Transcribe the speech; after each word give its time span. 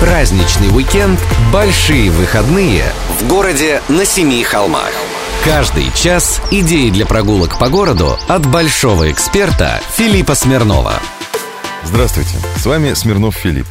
Праздничный 0.00 0.68
уикенд 0.68 1.18
«Большие 1.50 2.10
выходные» 2.10 2.84
в 3.18 3.26
городе 3.28 3.80
на 3.88 4.04
Семи 4.04 4.44
холмах. 4.44 4.92
Каждый 5.42 5.90
час 5.94 6.42
идеи 6.50 6.90
для 6.90 7.06
прогулок 7.06 7.58
по 7.58 7.70
городу 7.70 8.18
от 8.28 8.44
большого 8.46 9.10
эксперта 9.10 9.80
Филиппа 9.96 10.34
Смирнова. 10.34 11.00
Здравствуйте, 11.82 12.36
с 12.56 12.66
вами 12.66 12.92
Смирнов 12.92 13.36
Филипп. 13.36 13.66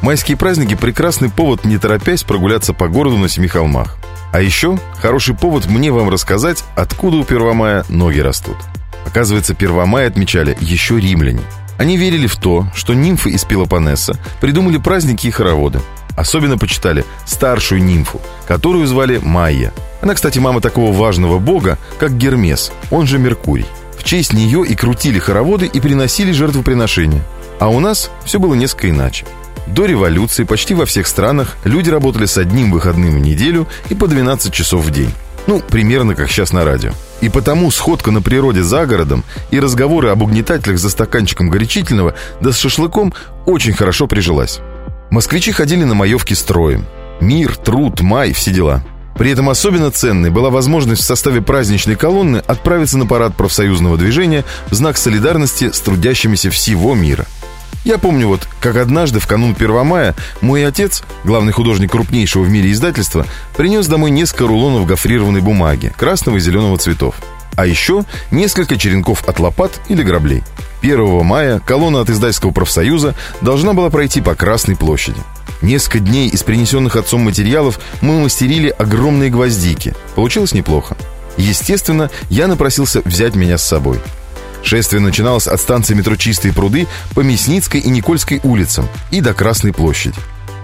Майские 0.00 0.36
праздники– 0.36 0.74
прекрасный 0.80 1.28
повод, 1.28 1.64
не 1.64 1.76
торопясь, 1.76 2.22
прогуляться 2.22 2.72
по 2.72 2.86
городу 2.86 3.18
на 3.18 3.28
Семи 3.28 3.48
холмах. 3.48 3.96
А 4.32 4.40
еще 4.40 4.78
хороший 5.00 5.34
повод 5.34 5.66
мне 5.66 5.90
вам 5.90 6.08
рассказать, 6.08 6.62
откуда 6.76 7.16
у 7.16 7.24
Первомая 7.24 7.84
ноги 7.88 8.20
растут. 8.20 8.56
Оказывается, 9.04 9.54
Первомай 9.54 10.06
отмечали 10.06 10.56
еще 10.60 11.00
римляне– 11.00 11.42
они 11.78 11.96
верили 11.96 12.26
в 12.26 12.36
то, 12.36 12.66
что 12.74 12.94
нимфы 12.94 13.30
из 13.30 13.44
Пелопоннеса 13.44 14.16
придумали 14.40 14.78
праздники 14.78 15.26
и 15.26 15.30
хороводы. 15.30 15.80
Особенно 16.16 16.58
почитали 16.58 17.04
старшую 17.26 17.82
нимфу, 17.82 18.20
которую 18.46 18.86
звали 18.86 19.18
Майя. 19.22 19.72
Она, 20.00 20.14
кстати, 20.14 20.38
мама 20.38 20.60
такого 20.60 20.96
важного 20.96 21.38
бога, 21.38 21.78
как 21.98 22.16
Гермес, 22.16 22.72
он 22.90 23.06
же 23.06 23.18
Меркурий. 23.18 23.66
В 23.98 24.04
честь 24.04 24.32
нее 24.32 24.64
и 24.66 24.74
крутили 24.74 25.18
хороводы 25.18 25.66
и 25.66 25.80
приносили 25.80 26.30
жертвоприношения. 26.30 27.22
А 27.58 27.68
у 27.68 27.80
нас 27.80 28.10
все 28.24 28.38
было 28.38 28.54
несколько 28.54 28.90
иначе. 28.90 29.26
До 29.66 29.86
революции 29.86 30.44
почти 30.44 30.74
во 30.74 30.84
всех 30.84 31.06
странах 31.06 31.56
люди 31.64 31.88
работали 31.88 32.26
с 32.26 32.36
одним 32.36 32.70
выходным 32.70 33.14
в 33.14 33.18
неделю 33.18 33.66
и 33.88 33.94
по 33.94 34.06
12 34.06 34.52
часов 34.52 34.84
в 34.84 34.90
день. 34.90 35.10
Ну, 35.46 35.60
примерно 35.60 36.14
как 36.14 36.30
сейчас 36.30 36.52
на 36.52 36.64
радио. 36.64 36.92
И 37.20 37.28
потому 37.28 37.70
сходка 37.70 38.10
на 38.10 38.22
природе 38.22 38.62
за 38.62 38.86
городом 38.86 39.24
и 39.50 39.60
разговоры 39.60 40.08
об 40.08 40.22
угнетателях 40.22 40.78
за 40.78 40.90
стаканчиком 40.90 41.50
горячительного 41.50 42.14
да 42.40 42.52
с 42.52 42.58
шашлыком 42.58 43.12
очень 43.46 43.74
хорошо 43.74 44.06
прижилась. 44.06 44.60
Москвичи 45.10 45.52
ходили 45.52 45.84
на 45.84 45.94
маевки 45.94 46.34
строем. 46.34 46.86
Мир, 47.20 47.56
труд, 47.56 48.00
май, 48.00 48.32
все 48.32 48.50
дела. 48.50 48.82
При 49.16 49.30
этом 49.30 49.48
особенно 49.48 49.90
ценной 49.90 50.30
была 50.30 50.50
возможность 50.50 51.02
в 51.02 51.06
составе 51.06 51.40
праздничной 51.40 51.94
колонны 51.94 52.38
отправиться 52.38 52.98
на 52.98 53.06
парад 53.06 53.36
профсоюзного 53.36 53.96
движения 53.96 54.44
в 54.66 54.74
знак 54.74 54.96
солидарности 54.96 55.70
с 55.70 55.80
трудящимися 55.80 56.50
всего 56.50 56.94
мира– 56.94 57.26
я 57.84 57.98
помню 57.98 58.28
вот, 58.28 58.48
как 58.60 58.76
однажды 58.76 59.20
в 59.20 59.26
канун 59.26 59.54
1 59.56 59.86
мая 59.86 60.14
мой 60.40 60.66
отец, 60.66 61.02
главный 61.24 61.52
художник 61.52 61.90
крупнейшего 61.92 62.42
в 62.42 62.48
мире 62.48 62.72
издательства, 62.72 63.26
принес 63.56 63.86
домой 63.86 64.10
несколько 64.10 64.46
рулонов 64.46 64.86
гофрированной 64.86 65.40
бумаги 65.40 65.92
красного 65.96 66.36
и 66.36 66.40
зеленого 66.40 66.78
цветов. 66.78 67.16
А 67.56 67.66
еще 67.66 68.04
несколько 68.30 68.76
черенков 68.76 69.28
от 69.28 69.38
лопат 69.38 69.80
или 69.88 70.02
граблей. 70.02 70.42
1 70.82 71.24
мая 71.24 71.60
колонна 71.60 72.00
от 72.00 72.10
издательского 72.10 72.50
профсоюза 72.50 73.14
должна 73.40 73.72
была 73.72 73.90
пройти 73.90 74.20
по 74.20 74.34
Красной 74.34 74.76
площади. 74.76 75.20
Несколько 75.62 76.00
дней 76.00 76.28
из 76.28 76.42
принесенных 76.42 76.96
отцом 76.96 77.22
материалов 77.22 77.80
мы 78.00 78.20
мастерили 78.20 78.68
огромные 78.68 79.30
гвоздики. 79.30 79.94
Получилось 80.14 80.52
неплохо. 80.52 80.96
Естественно, 81.36 82.10
я 82.28 82.48
напросился 82.48 83.02
взять 83.04 83.34
меня 83.34 83.56
с 83.56 83.64
собой– 83.64 83.98
Шествие 84.64 85.00
начиналось 85.00 85.46
от 85.46 85.60
станции 85.60 85.94
метро 85.94 86.16
«Чистые 86.16 86.54
пруды» 86.54 86.86
по 87.14 87.20
Мясницкой 87.20 87.80
и 87.80 87.90
Никольской 87.90 88.40
улицам 88.42 88.88
и 89.10 89.20
до 89.20 89.34
Красной 89.34 89.74
площади. 89.74 90.18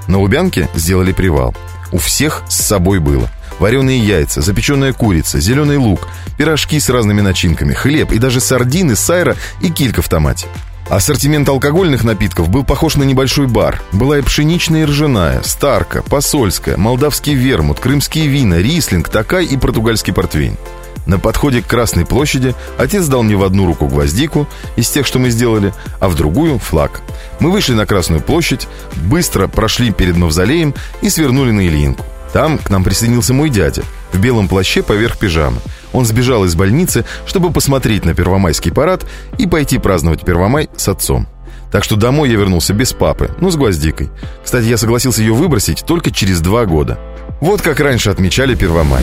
На 0.09 0.19
Лубянке 0.19 0.69
сделали 0.75 1.13
привал. 1.13 1.55
У 1.93 1.99
всех 1.99 2.43
с 2.49 2.57
собой 2.57 2.99
было. 2.99 3.29
Вареные 3.59 3.99
яйца, 3.99 4.41
запеченная 4.41 4.95
курица, 4.95 5.39
зеленый 5.39 5.77
лук, 5.77 6.09
пирожки 6.39 6.81
с 6.81 6.89
разными 6.89 7.21
начинками, 7.21 7.75
хлеб 7.75 8.11
и 8.11 8.19
даже 8.19 8.41
сардины, 8.41 8.97
сайра 8.97 9.37
и 9.61 9.71
килька 9.71 10.01
в 10.01 10.09
томате. 10.09 10.47
Ассортимент 10.89 11.49
алкогольных 11.49 12.03
напитков 12.03 12.49
был 12.49 12.65
похож 12.65 12.97
на 12.97 13.05
небольшой 13.05 13.47
бар. 13.47 13.81
Была 13.93 14.19
и 14.19 14.23
пшеничная 14.23 14.83
и 14.83 14.85
ржаная, 14.87 15.43
старка, 15.43 16.03
посольская, 16.03 16.79
молдавский 16.79 17.35
вермут, 17.35 17.79
крымские 17.79 18.29
вина, 18.29 18.57
рислинг, 18.57 19.11
такай 19.11 19.45
и 19.45 19.57
португальский 19.59 20.15
портвейн. 20.15 20.57
На 21.07 21.19
подходе 21.19 21.63
к 21.63 21.67
Красной 21.67 22.07
площади 22.07 22.55
отец 22.79 23.07
дал 23.07 23.23
мне 23.23 23.37
в 23.37 23.43
одну 23.43 23.67
руку 23.67 23.87
гвоздику 23.87 24.47
из 24.77 24.89
тех, 24.89 25.07
что 25.07 25.19
мы 25.19 25.31
сделали, 25.31 25.73
а 25.99 26.09
в 26.09 26.15
другую— 26.15 26.59
флаг. 26.61 27.03
Мы 27.41 27.51
вышли 27.51 27.73
на 27.73 27.87
Красную 27.87 28.21
площадь, 28.21 28.69
быстро 28.97 29.49
прошли 29.49 29.93
перед 29.93 30.17
мавзолеем 30.17 30.75
и 31.03 31.09
свернули 31.09 31.51
на 31.51 31.67
Ильинку. 31.67 32.05
Там 32.33 32.59
к 32.59 32.71
нам 32.71 32.85
присоединился 32.85 33.35
мой 33.35 33.51
дядя 33.51 33.83
в 34.13 34.19
белом 34.19 34.49
плаще 34.49 34.83
поверх 34.83 35.19
пижамы. 35.19 35.59
Он 35.93 36.05
сбежал 36.05 36.45
из 36.45 36.55
больницы, 36.55 37.05
чтобы 37.27 37.51
посмотреть 37.51 38.05
на 38.05 38.15
Первомайский 38.15 38.73
парад 38.73 39.05
и 39.39 39.47
пойти 39.47 39.79
праздновать 39.79 40.25
Первомай 40.25 40.69
с 40.77 40.89
отцом. 40.89 41.27
Так 41.73 41.85
что 41.85 41.97
домой 41.97 42.31
я 42.31 42.37
вернулся 42.37 42.75
без 42.75 42.93
папы, 42.93 43.31
но 43.41 43.51
с 43.51 43.57
гвоздикой. 43.57 44.11
Кстати, 44.45 44.67
я 44.67 44.77
согласился 44.77 45.23
ее 45.23 45.33
выбросить 45.33 45.85
только 45.87 46.11
через 46.11 46.41
два 46.41 46.67
года. 46.67 46.99
Вот 47.41 47.63
как 47.63 47.81
раньше 47.81 48.11
отмечали 48.11 48.55
Первомай. 48.55 49.03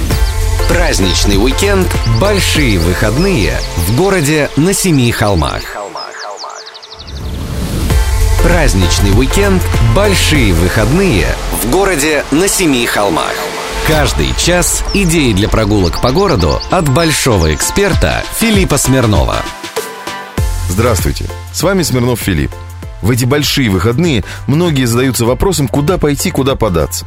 Праздничный 0.69 1.43
уикенд 1.43 1.87
«Большие 2.21 2.77
выходные» 2.77 3.57
в 3.77 3.97
городе 3.97 4.49
на 4.55 4.73
Семи 4.73 5.11
холмах. 5.11 5.63
Праздничный 8.43 9.17
уикенд 9.17 9.61
«Большие 9.95 10.53
выходные» 10.53 11.25
в 11.63 11.71
городе 11.71 12.23
на 12.29 12.47
Семи 12.47 12.85
холмах. 12.85 13.33
Каждый 13.87 14.35
час 14.37 14.83
идеи 14.93 15.33
для 15.33 15.49
прогулок 15.49 15.99
по 16.01 16.11
городу 16.11 16.61
от 16.69 16.87
большого 16.89 17.55
эксперта 17.55 18.23
Филиппа 18.39 18.77
Смирнова. 18.77 19.37
Здравствуйте, 20.69 21.25
с 21.53 21.63
вами 21.63 21.81
Смирнов 21.81 22.19
Филипп. 22.19 22.51
В 23.01 23.09
эти 23.09 23.25
большие 23.25 23.69
выходные 23.69 24.23
многие 24.45 24.85
задаются 24.85 25.25
вопросом, 25.25 25.67
куда 25.67 25.97
пойти, 25.97 26.29
куда 26.29 26.55
податься. 26.55 27.05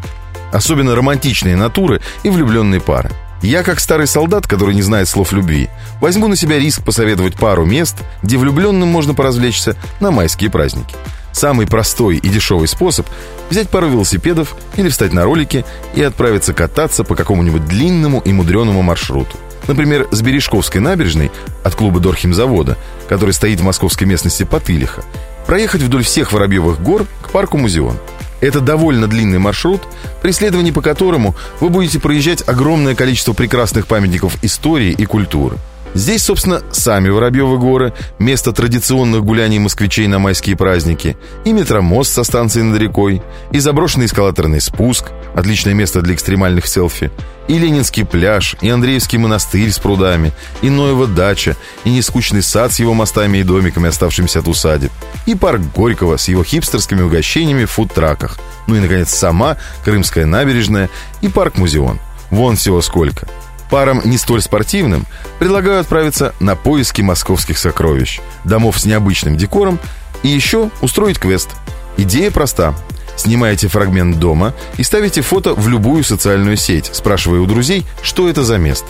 Особенно 0.52 0.94
романтичные 0.94 1.56
натуры 1.56 2.00
и 2.22 2.30
влюбленные 2.30 2.80
пары– 2.80 3.10
я, 3.42 3.62
как 3.62 3.80
старый 3.80 4.06
солдат, 4.06 4.46
который 4.46 4.74
не 4.74 4.82
знает 4.82 5.08
слов 5.08 5.32
любви, 5.32 5.70
возьму 6.00 6.28
на 6.28 6.36
себя 6.36 6.58
риск 6.58 6.84
посоветовать 6.84 7.36
пару 7.36 7.64
мест, 7.64 7.96
где 8.22 8.36
влюбленным 8.36 8.88
можно 8.88 9.14
поразвлечься 9.14 9.76
на 9.98 10.10
майские 10.10 10.50
праздники. 10.50 10.94
Самый 11.32 11.66
простой 11.66 12.16
и 12.16 12.28
дешевый 12.28 12.68
способ– 12.68 13.06
взять 13.50 13.70
пару 13.70 13.88
велосипедов 13.88 14.56
или 14.76 14.90
встать 14.90 15.14
на 15.14 15.24
ролики 15.24 15.64
и 15.94 16.02
отправиться 16.02 16.52
кататься 16.52 17.02
по 17.02 17.14
какому-нибудь 17.14 17.66
длинному 17.66 18.20
и 18.20 18.32
мудреному 18.32 18.82
маршруту. 18.82 19.38
Например, 19.68 20.06
с 20.10 20.20
Бережковской 20.20 20.80
набережной 20.80 21.30
от 21.64 21.74
клуба 21.74 22.00
Дорхимзавода, 22.00 22.76
который 23.08 23.32
стоит 23.32 23.60
в 23.60 23.64
московской 23.64 24.06
местности 24.06 24.42
Потылиха, 24.42 25.02
проехать 25.46 25.82
вдоль 25.82 26.04
всех 26.04 26.32
Воробьевых 26.32 26.82
гор 26.82 27.06
к 27.22 27.30
парку 27.30 27.56
Музеон– 27.56 27.96
это 28.40 28.60
довольно 28.60 29.06
длинный 29.06 29.38
маршрут, 29.38 29.82
при 30.22 30.30
исследовании 30.30 30.70
по 30.70 30.82
которому 30.82 31.34
вы 31.60 31.68
будете 31.68 32.00
проезжать 32.00 32.46
огромное 32.46 32.94
количество 32.94 33.32
прекрасных 33.32 33.86
памятников 33.86 34.36
истории 34.42 34.92
и 34.92 35.04
культуры. 35.04 35.56
Здесь, 35.92 36.22
собственно, 36.22 36.62
сами 36.70 37.08
Воробьевы 37.08 37.58
горы, 37.58 37.92
место 38.20 38.52
традиционных 38.52 39.24
гуляний 39.24 39.58
москвичей 39.58 40.06
на 40.06 40.20
майские 40.20 40.56
праздники, 40.56 41.16
и 41.44 41.52
метромост 41.52 42.12
со 42.12 42.22
станцией 42.22 42.64
над 42.64 42.80
рекой, 42.80 43.22
и 43.50 43.58
заброшенный 43.58 44.06
эскалаторный 44.06 44.60
спуск, 44.60 45.06
отличное 45.34 45.74
место 45.74 46.00
для 46.00 46.14
экстремальных 46.14 46.68
селфи, 46.68 47.10
и 47.50 47.58
Ленинский 47.58 48.04
пляж, 48.04 48.54
и 48.60 48.68
Андреевский 48.68 49.18
монастырь 49.18 49.72
с 49.72 49.78
прудами, 49.80 50.32
и 50.62 50.70
Ноева 50.70 51.08
дача, 51.08 51.56
и 51.82 51.90
нескучный 51.90 52.44
сад 52.44 52.72
с 52.72 52.78
его 52.78 52.94
мостами 52.94 53.38
и 53.38 53.42
домиками, 53.42 53.88
оставшимися 53.88 54.38
от 54.38 54.46
усадеб, 54.46 54.92
и 55.26 55.34
парк 55.34 55.60
Горького 55.74 56.16
с 56.16 56.28
его 56.28 56.44
хипстерскими 56.44 57.02
угощениями 57.02 57.64
в 57.64 57.72
фудтраках, 57.72 58.38
ну 58.68 58.76
и, 58.76 58.78
наконец, 58.80 59.10
сама 59.10 59.56
Крымская 59.84 60.26
набережная 60.26 60.88
и 61.22 61.28
парк-музеон. 61.28 61.98
Вон 62.30 62.54
всего 62.54 62.80
сколько– 62.82 63.26
Парам 63.70 64.00
не 64.04 64.18
столь 64.18 64.42
спортивным 64.42 65.06
предлагаю 65.38 65.78
отправиться 65.78 66.34
на 66.40 66.56
поиски 66.56 67.02
московских 67.02 67.56
сокровищ, 67.56 68.20
домов 68.44 68.80
с 68.80 68.84
необычным 68.84 69.36
декором 69.36 69.78
и 70.24 70.28
еще 70.28 70.70
устроить 70.80 71.20
квест. 71.20 71.50
Идея 71.96 72.32
проста. 72.32 72.74
Снимаете 73.20 73.68
фрагмент 73.68 74.18
дома 74.18 74.54
и 74.78 74.82
ставите 74.82 75.20
фото 75.20 75.54
в 75.54 75.68
любую 75.68 76.04
социальную 76.04 76.56
сеть, 76.56 76.88
спрашивая 76.90 77.40
у 77.40 77.44
друзей, 77.44 77.84
что 78.00 78.30
это 78.30 78.44
за 78.44 78.56
место. 78.56 78.86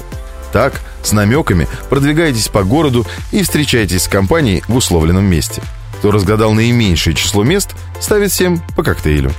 Так, 0.53 0.81
с 1.03 1.11
намеками 1.11 1.67
продвигаетесь 1.89 2.47
по 2.47 2.63
городу 2.63 3.05
и 3.33 3.43
встречаетесь 3.43 4.05
с 4.05 4.09
компанией 4.09 4.63
в 4.69 4.77
условленном 4.77 5.25
месте. 5.25 5.63
Кто 5.99 6.13
разгадал 6.13 6.53
наименьшее 6.53 7.17
число 7.17 7.43
мест, 7.43 7.71
ставит 7.99 8.31
всем 8.31 8.63
по 8.77 8.85
коктейлю. 8.85 9.33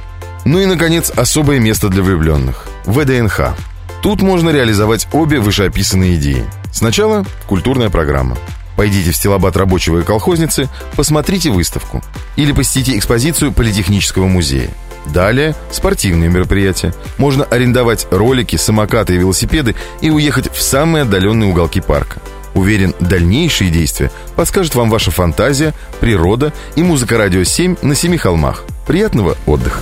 Ну 0.44 0.60
и, 0.60 0.66
наконец, 0.66 1.10
особое 1.10 1.62
место 1.62 1.88
для 1.88 2.04
влюбленных– 2.04 2.68
ВДНХ– 2.86 3.56
Тут 4.02 4.24
можно 4.24 4.50
реализовать 4.50 5.08
обе 5.12 5.40
вышеописанные 5.40 6.16
идеи. 6.16 6.44
Сначала 6.74 7.24
культурная 7.46 7.92
программа. 7.92 8.36
Пойдите 8.76 9.12
в 9.12 9.16
стилобат 9.16 9.58
рабочего 9.58 10.00
и 10.00 10.04
колхозницы, 10.04 10.70
посмотрите 10.96 11.52
выставку. 11.52 12.04
Или 12.36 12.52
посетите 12.52 12.98
экспозицию 12.98 13.52
Политехнического 13.52 14.28
музея. 14.28 14.70
Далее 15.08 15.56
спортивные 15.72 16.30
мероприятия. 16.30 16.94
Можно 17.18 17.44
арендовать 17.44 18.08
ролики, 18.12 18.56
самокаты 18.56 19.16
и 19.16 19.18
велосипеды 19.18 19.76
и 20.00 20.10
уехать 20.10 20.52
в 20.54 20.62
самые 20.62 21.04
отдаленные 21.04 21.50
уголки 21.50 21.82
парка. 21.82 22.22
Уверен, 22.54 22.94
дальнейшие 23.00 23.72
действия 23.72 24.12
подскажет 24.36 24.76
вам 24.76 24.90
ваша 24.90 25.10
фантазия, 25.10 25.74
природа 26.00 26.54
и 26.76 26.84
музыка 26.84 27.18
«Радио 27.18 27.42
7» 27.42 27.80
на 27.82 27.96
Семи 27.96 28.18
холмах. 28.18 28.66
Приятного 28.86 29.38
отдыха! 29.46 29.80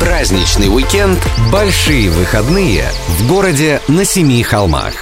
Праздничный 0.00 0.68
уикенд 0.68 1.18
«Большие 1.52 2.10
выходные» 2.10 2.84
в 3.18 3.28
городе 3.28 3.80
на 3.86 4.04
Семи 4.04 4.42
холмах. 4.42 4.94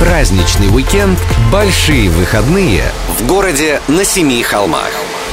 Праздничный 0.00 0.72
уикенд 0.72 1.18
«Большие 1.50 2.08
выходные» 2.08 2.84
в 3.18 3.26
городе 3.26 3.80
на 3.88 4.04
Семи 4.04 4.44
холмах. 4.44 4.92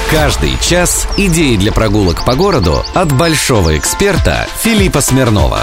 Каждый 0.09 0.57
час 0.59 1.07
идеи 1.17 1.55
для 1.55 1.71
прогулок 1.71 2.25
по 2.25 2.35
городу 2.35 2.83
от 2.95 3.11
большого 3.11 3.77
эксперта 3.77 4.47
Филиппа 4.63 5.01
Смирнова. 5.01 5.59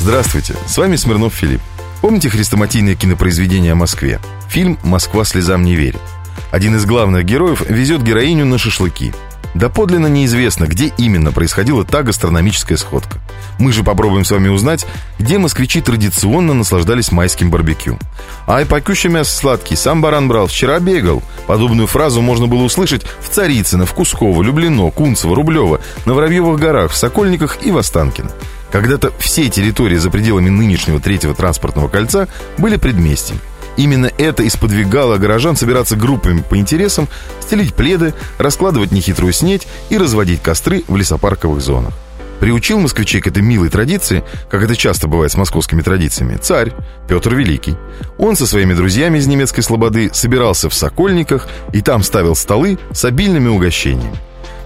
Здравствуйте, 0.00 0.54
с 0.66 0.78
вами 0.78 0.96
Смирнов 0.96 1.34
Филипп. 1.34 1.60
Помните 2.00 2.30
хрестоматийное 2.30 2.94
кинопроизведение 2.94 3.72
о 3.72 3.76
Москве? 3.76 4.18
Фильм 4.48 4.78
«Москва 4.82 5.26
слезам 5.26 5.62
не 5.62 5.76
верит». 5.76 6.00
Один 6.50 6.74
из 6.74 6.86
главных 6.86 7.26
героев 7.26 7.62
везет 7.68 8.02
героиню 8.02 8.46
на 8.46 8.56
шашлыки. 8.56 9.12
Доподлинно 9.52 10.06
неизвестно, 10.06 10.64
где 10.64 10.86
именно 10.96 11.32
происходила 11.32 11.84
та 11.84 12.02
гастрономическая 12.02 12.78
сходка. 12.78 13.18
Мы 13.58 13.72
же 13.72 13.82
попробуем 13.82 14.24
с 14.24 14.30
вами 14.30 14.48
узнать, 14.48 14.86
где 15.18 15.38
москвичи 15.38 15.80
традиционно 15.80 16.54
наслаждались 16.54 17.10
майским 17.10 17.50
барбекю. 17.50 17.98
«Ай, 18.46 18.64
покющий 18.64 19.08
мясо 19.08 19.36
сладкий, 19.36 19.76
сам 19.76 20.00
баран 20.00 20.28
брал, 20.28 20.46
вчера 20.46 20.78
бегал». 20.78 21.22
Подобную 21.46 21.88
фразу 21.88 22.22
можно 22.22 22.46
было 22.46 22.62
услышать 22.62 23.04
в 23.20 23.28
Царицыно, 23.28 23.84
в 23.84 23.92
Кусково, 23.94 24.42
Люблино, 24.42 24.90
Кунцево, 24.90 25.34
Рублево, 25.34 25.80
на 26.06 26.14
Воробьевых 26.14 26.60
горах, 26.60 26.92
в 26.92 26.96
Сокольниках 26.96 27.58
и 27.62 27.70
в 27.72 27.78
Останкино. 27.78 28.30
Когда-то 28.70 29.12
все 29.18 29.48
территории 29.48 29.96
за 29.96 30.10
пределами 30.10 30.50
нынешнего 30.50 31.00
третьего 31.00 31.34
транспортного 31.34 31.88
кольца 31.88 32.28
были 32.58 32.76
предместьем. 32.76 33.40
Именно 33.76 34.10
это 34.18 34.42
и 34.42 34.48
сподвигало 34.50 35.18
горожан 35.18 35.56
собираться 35.56 35.96
группами 35.96 36.42
по 36.42 36.58
интересам, 36.58 37.08
стелить 37.40 37.74
пледы, 37.74 38.12
раскладывать 38.36 38.90
нехитрую 38.90 39.32
снеть 39.32 39.68
и 39.88 39.96
разводить 39.96 40.42
костры 40.42 40.84
в 40.88 40.96
лесопарковых 40.96 41.60
зонах. 41.60 41.94
Приучил 42.40 42.78
москвичей 42.78 43.20
к 43.20 43.26
этой 43.26 43.42
милой 43.42 43.68
традиции, 43.68 44.22
как 44.48 44.62
это 44.62 44.76
часто 44.76 45.08
бывает 45.08 45.32
с 45.32 45.36
московскими 45.36 45.82
традициями, 45.82 46.36
царь 46.36 46.72
Петр 47.08 47.34
Великий. 47.34 47.76
Он 48.16 48.36
со 48.36 48.46
своими 48.46 48.74
друзьями 48.74 49.18
из 49.18 49.26
немецкой 49.26 49.62
слободы 49.62 50.10
собирался 50.12 50.68
в 50.68 50.74
Сокольниках 50.74 51.48
и 51.72 51.80
там 51.80 52.02
ставил 52.02 52.36
столы 52.36 52.78
с 52.92 53.04
обильными 53.04 53.48
угощениями. 53.48 54.16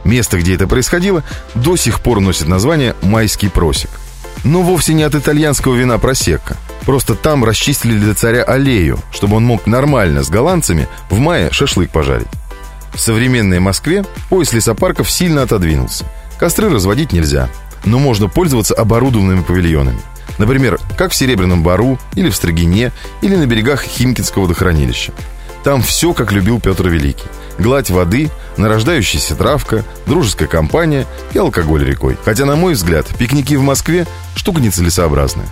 Место, 0.04 0.38
где 0.38 0.54
это 0.56 0.66
происходило, 0.66 1.22
до 1.54 1.76
сих 1.76 2.00
пор 2.00 2.20
носит 2.20 2.48
название 2.48 2.94
«Майский 3.02 3.48
просек». 3.48 3.90
Но 4.44 4.62
вовсе 4.62 4.92
не 4.92 5.04
от 5.04 5.14
итальянского 5.14 5.74
вина 5.74 5.98
просекка. 5.98 6.56
Просто 6.84 7.14
там 7.14 7.44
расчистили 7.44 7.96
для 7.96 8.14
царя 8.14 8.42
аллею, 8.42 8.98
чтобы 9.12 9.36
он 9.36 9.44
мог 9.44 9.66
нормально 9.66 10.24
с 10.24 10.30
голландцами 10.30 10.88
в 11.10 11.18
мае 11.18 11.50
шашлык 11.52 11.90
пожарить. 11.90 12.26
В 12.92 12.98
современной 12.98 13.60
Москве 13.60 14.04
пояс 14.28 14.52
лесопарков 14.52 15.08
сильно 15.08 15.42
отодвинулся. 15.42 16.04
Костры 16.38 16.68
разводить 16.68 17.12
нельзя, 17.12 17.48
но 17.84 17.98
можно 17.98 18.28
пользоваться 18.28 18.74
оборудованными 18.74 19.42
павильонами. 19.42 20.00
Например, 20.38 20.80
как 20.96 21.12
в 21.12 21.14
Серебряном 21.14 21.62
Бару, 21.62 21.98
или 22.14 22.30
в 22.30 22.36
Строгине, 22.36 22.92
или 23.20 23.36
на 23.36 23.46
берегах 23.46 23.82
Химкинского 23.82 24.42
водохранилища. 24.42 25.12
Там 25.64 25.82
все, 25.82 26.12
как 26.12 26.32
любил 26.32 26.60
Петр 26.60 26.88
Великий. 26.88 27.26
Гладь 27.58 27.90
воды, 27.90 28.30
нарождающаяся 28.56 29.36
травка, 29.36 29.84
дружеская 30.06 30.48
компания 30.48 31.06
и 31.32 31.38
алкоголь 31.38 31.84
рекой. 31.84 32.16
Хотя, 32.24 32.44
на 32.46 32.56
мой 32.56 32.74
взгляд, 32.74 33.06
пикники 33.18 33.54
в 33.54 33.62
Москве– 33.62 34.06
штука 34.34 34.60
нецелесообразная. 34.60 35.46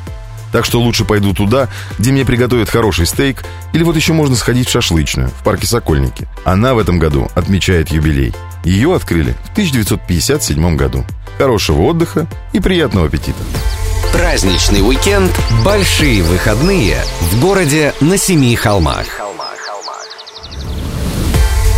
Так 0.53 0.65
что 0.65 0.81
лучше 0.81 1.05
пойду 1.05 1.33
туда, 1.33 1.69
где 1.99 2.11
мне 2.11 2.25
приготовят 2.25 2.69
хороший 2.69 3.06
стейк, 3.06 3.44
или 3.73 3.85
вот 3.85 3.94
еще 3.94 4.12
можно 4.12 4.35
сходить 4.35 4.69
в 4.69 4.73
шашлычную, 4.73 5.29
в 5.29 5.44
парке 5.44 5.67
Сокольники. 5.67 6.26
Она 6.44 6.75
в 6.75 6.79
этом 6.79 6.99
году 6.99 7.29
отмечает 7.35 7.91
юбилей. 7.91 8.35
Ее 8.65 8.94
открыли 8.94 9.37
в 9.44 9.53
1957 9.53 10.76
году. 10.76 11.05
Хорошего 11.41 11.85
отдыха 11.85 12.27
и 12.53 12.61
приятного 12.61 13.07
аппетита. 13.07 13.39
Праздничный 14.13 14.87
уикенд 14.87 15.33
«Большие 15.65 16.23
выходные» 16.23 16.99
в 17.23 17.41
городе 17.41 17.95
на 18.03 18.19
Семи 18.19 18.55
холмах. 18.55 19.07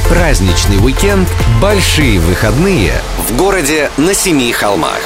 Праздничный 0.09 0.85
уикенд 0.85 1.29
«Большие 1.61 2.19
выходные» 2.19 2.94
в 3.29 3.37
городе 3.37 3.88
на 3.99 4.14
Семи 4.14 4.50
холмах. 4.50 4.99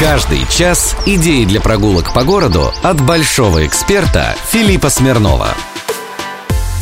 Каждый 0.00 0.46
час 0.48 0.96
идеи 1.04 1.44
для 1.44 1.60
прогулок 1.60 2.14
по 2.14 2.24
городу 2.24 2.72
от 2.82 2.98
большого 3.02 3.66
эксперта 3.66 4.34
Филиппа 4.50 4.88
Смирнова. 4.88 5.48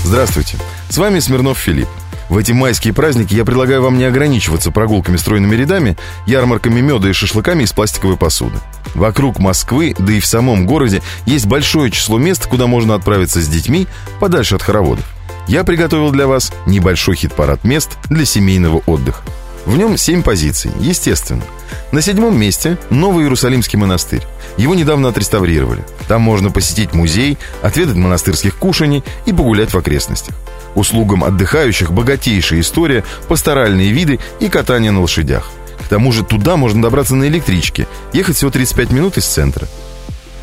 Здравствуйте, 0.05 0.59
с 0.91 0.97
вами 0.97 1.19
Смирнов 1.19 1.59
Филипп. 1.59 1.89
В 2.29 2.37
эти 2.39 2.53
майские 2.53 2.93
праздники 2.93 3.35
я 3.35 3.45
предлагаю 3.45 3.83
вам 3.83 3.99
не 3.99 4.05
ограничиваться 4.05 4.71
прогулками 4.71 5.17
стройными 5.17 5.55
рядами, 5.55 5.97
ярмарками 6.27 6.81
меда 6.81 7.09
и 7.09 7.13
шашлыками 7.13 7.63
из 7.63 7.73
пластиковой 7.73 8.17
посуды. 8.17 8.57
Вокруг 8.95 9.39
Москвы, 9.39 9.95
да 9.99 10.13
и 10.13 10.21
в 10.21 10.27
самом 10.27 10.67
городе, 10.67 11.03
есть 11.27 11.47
большое 11.47 11.91
число 11.91 12.19
мест, 12.19 12.47
куда 12.47 12.67
можно 12.67 12.95
отправиться 12.95 13.41
с 13.41 13.49
детьми 13.49 13.87
подальше 14.21 14.57
от 14.57 14.63
хороводов 14.63 15.05
я 15.49 15.65
приготовил 15.65 16.11
для 16.11 16.27
вас 16.27 16.53
небольшой 16.67 17.17
хит-парад 17.17 17.65
мест 17.65 17.99
для 18.11 18.25
семейного 18.25 18.83
отдыха. 18.87 19.23
В 19.65 19.77
нем 19.77 19.97
семь 19.97 20.23
позиций, 20.23 20.71
естественно. 20.79 21.43
На 21.91 22.01
седьмом 22.01 22.39
месте 22.39 22.79
Новый 22.91 23.25
Иерусалимский 23.25 23.79
монастырь. 23.79 24.23
Его 24.57 24.75
недавно 24.75 25.09
отреставрировали. 25.09 25.85
Там 26.07 26.23
можно 26.23 26.51
посетить 26.51 26.95
музей, 26.95 27.37
отведать 27.63 27.97
монастырских 27.97 28.57
кушаний 28.57 29.03
и 29.25 29.33
погулять 29.33 29.73
в 29.73 29.79
окрестностях. 29.79 30.37
Услугам 30.77 31.25
отдыхающих 31.25 31.91
богатейшая 31.91 32.61
история, 32.61 33.03
пасторальные 33.27 33.91
виды 33.91 34.21
и 34.39 34.49
катание 34.49 34.93
на 34.93 35.01
лошадях. 35.01 35.51
К 35.85 35.89
тому 35.89 36.13
же 36.13 36.25
туда 36.25 36.57
можно 36.57 36.81
добраться 36.81 37.17
на 37.17 37.27
электричке, 37.27 37.89
ехать 38.13 38.37
всего 38.37 38.53
35 38.53 38.93
минут 38.93 39.19
из 39.19 39.25
центра. 39.25 39.67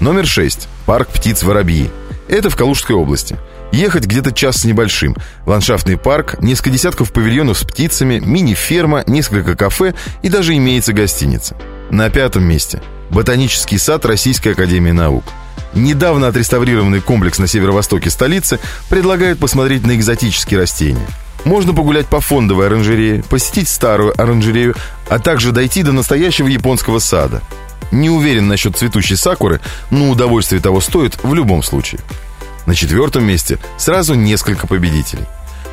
Номер 0.01 0.27
6. 0.27 0.68
Парк 0.85 1.07
птиц 1.07 1.44
Воробьи. 1.44 1.89
Это 2.27 2.50
в 2.50 2.57
Калужской 2.57 2.95
области– 2.95 3.38
Ехать 3.74 4.06
где-то 4.06 4.31
час 4.31 4.57
с 4.57 4.65
небольшим. 4.65 5.15
Ландшафтный 5.47 5.97
парк, 5.97 6.36
несколько 6.39 6.69
десятков 6.69 7.12
павильонов 7.12 7.57
с 7.57 7.63
птицами, 7.63 8.19
мини-ферма, 8.19 9.03
несколько 9.07 9.56
кафе 9.56 9.95
и 10.21 10.29
даже 10.29 10.56
имеется 10.56 10.94
гостиница. 10.94 11.57
На 11.89 12.12
пятом 12.12 12.44
месте– 12.44 12.83
Ботанический 13.13 13.77
сад 13.77 14.06
Российской 14.06 14.50
Академии 14.50 14.91
Наук. 14.91 15.24
Недавно 15.73 16.27
отреставрированный 16.27 17.01
комплекс 17.01 17.39
на 17.39 17.47
северо-востоке 17.47 18.09
столицы 18.09 18.59
предлагает 18.89 19.39
посмотреть 19.39 19.85
на 19.85 19.95
экзотические 19.95 20.59
растения. 20.59 21.07
Можно 21.45 21.73
погулять 21.73 22.07
по 22.07 22.21
фондовой 22.21 22.67
оранжерее, 22.67 23.23
посетить 23.23 23.67
старую 23.67 24.19
оранжерею, 24.19 24.75
а 25.09 25.19
также 25.19 25.51
дойти 25.51 25.83
до 25.83 25.91
настоящего 25.91 26.48
японского 26.48 27.00
сада. 27.00 27.41
Не 27.91 28.10
уверен 28.10 28.48
насчет 28.48 28.77
цветущей 28.77 29.17
сакуры, 29.17 29.60
но 29.91 30.10
удовольствие 30.10 30.62
того 30.62 30.79
стоит 30.79 31.17
в 31.24 31.33
любом 31.33 31.62
случае. 31.63 32.01
На 32.65 32.75
четвертом 32.75 33.25
месте 33.25 33.60
сразу 33.77 34.13
несколько 34.13 34.67
победителей. 34.67 35.25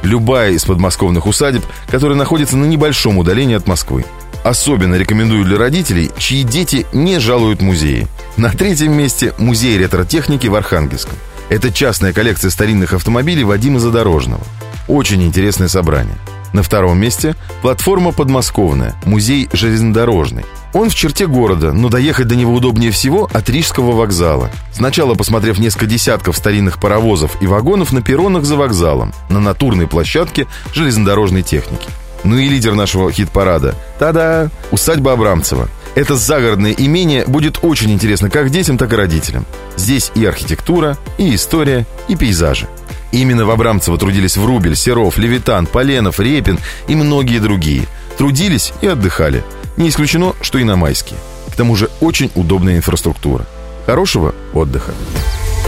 Любая 0.02 0.52
из 0.52 0.64
подмосковных 0.64 1.26
усадеб, 1.26 1.64
которая 1.88 2.16
находится 2.16 2.56
на 2.56 2.64
небольшом 2.64 3.18
удалении 3.18 3.56
от 3.56 3.66
Москвы. 3.66 4.04
Особенно 4.42 4.94
рекомендую 4.94 5.44
для 5.44 5.58
родителей, 5.58 6.10
чьи 6.16 6.42
дети 6.42 6.86
не 6.92 7.18
жалуют 7.18 7.60
музеи. 7.60 8.08
На 8.36 8.50
третьем 8.50 8.92
месте 8.92 9.34
музей 9.38 9.76
ретро-техники 9.76 10.46
в 10.46 10.54
Архангельском. 10.54 11.16
Это 11.50 11.70
частная 11.70 12.12
коллекция 12.12 12.50
старинных 12.50 12.94
автомобилей 12.94 13.44
Вадима 13.44 13.80
Задорожного. 13.80 14.42
Очень 14.88 15.22
интересное 15.22 15.68
собрание. 15.68 16.16
На 16.52 16.62
втором 16.62 16.98
месте 16.98 17.36
платформа 17.62 18.12
подмосковная, 18.12 18.96
музей 19.04 19.48
железнодорожный. 19.52 20.44
Он 20.72 20.88
в 20.88 20.94
черте 20.94 21.26
города, 21.26 21.72
но 21.72 21.88
доехать 21.88 22.28
до 22.28 22.34
него 22.34 22.54
удобнее 22.54 22.90
всего 22.90 23.28
от 23.32 23.48
Рижского 23.50 23.92
вокзала. 23.92 24.50
Сначала 24.72 25.14
посмотрев 25.14 25.58
несколько 25.58 25.86
десятков 25.86 26.36
старинных 26.36 26.80
паровозов 26.80 27.36
и 27.40 27.46
вагонов 27.46 27.92
на 27.92 28.02
перронах 28.02 28.44
за 28.44 28.56
вокзалом, 28.56 29.12
на 29.28 29.38
натурной 29.40 29.86
площадке 29.86 30.46
железнодорожной 30.72 31.42
техники. 31.42 31.88
Ну 32.24 32.38
и 32.38 32.48
лидер 32.48 32.74
нашего 32.74 33.10
хит-парада. 33.10 33.74
Та-да! 33.98 34.50
Усадьба 34.70 35.12
Абрамцева. 35.12 35.68
Это 35.94 36.16
загородное 36.16 36.72
имение 36.72 37.24
будет 37.26 37.60
очень 37.62 37.90
интересно 37.90 38.30
как 38.30 38.50
детям, 38.50 38.78
так 38.78 38.92
и 38.92 38.96
родителям. 38.96 39.44
Здесь 39.76 40.12
и 40.14 40.24
архитектура, 40.24 40.96
и 41.18 41.34
история, 41.34 41.86
и 42.08 42.16
пейзажи. 42.16 42.68
Именно 43.12 43.44
в 43.44 43.50
Абрамцево 43.50 43.98
трудились 43.98 44.36
Врубель, 44.36 44.76
Серов, 44.76 45.18
Левитан, 45.18 45.66
Поленов, 45.66 46.20
Репин 46.20 46.58
и 46.86 46.94
многие 46.94 47.38
другие. 47.38 47.86
Трудились 48.18 48.72
и 48.82 48.86
отдыхали. 48.86 49.42
Не 49.76 49.88
исключено, 49.88 50.34
что 50.40 50.58
и 50.58 50.64
на 50.64 50.76
майские. 50.76 51.18
К 51.50 51.56
тому 51.56 51.74
же 51.74 51.90
очень 52.00 52.30
удобная 52.34 52.76
инфраструктура. 52.76 53.46
Хорошего 53.86 54.34
отдыха. 54.52 54.92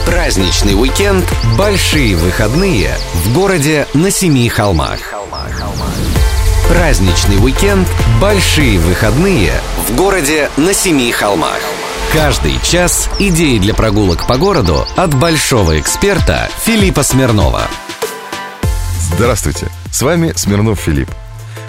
Праздничный 0.07 0.75
уикенд 0.81 1.25
«Большие 1.57 2.17
выходные» 2.17 2.91
в 3.25 3.35
городе 3.35 3.87
на 3.95 4.11
Семи 4.11 4.49
холмах. 4.49 5.12
Праздничный 6.73 7.37
уикенд 7.37 7.87
«Большие 8.19 8.79
выходные» 8.79 9.53
в 9.87 9.95
городе 9.95 10.49
на 10.57 10.73
Семи 10.73 11.13
холмах. 11.13 11.61
Каждый 12.15 12.59
час 12.63 13.11
идеи 13.19 13.59
для 13.59 13.75
прогулок 13.75 14.27
по 14.27 14.39
городу 14.39 14.87
от 14.97 15.15
большого 15.15 15.79
эксперта 15.79 16.49
Филиппа 16.65 17.03
Смирнова. 17.03 17.65
Здравствуйте, 18.99 19.69
с 19.91 20.01
вами 20.01 20.33
Смирнов 20.35 20.81
Филипп. 20.81 21.11